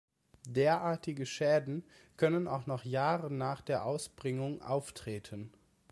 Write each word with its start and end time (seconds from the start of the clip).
Derartige 0.49 1.27
Schäden 1.27 1.83
können 2.17 2.47
auch 2.47 2.65
noch 2.65 2.85
Jahre 2.85 3.29
nach 3.31 3.61
der 3.61 3.85
Ausbringung 3.85 4.59
auftreten. 4.63 5.51